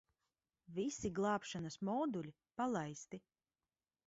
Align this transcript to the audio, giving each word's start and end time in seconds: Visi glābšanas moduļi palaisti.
Visi 0.77 1.11
glābšanas 1.19 1.77
moduļi 1.91 2.35
palaisti. 2.63 3.23